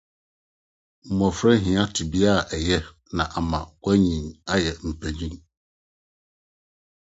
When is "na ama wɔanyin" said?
3.15-4.25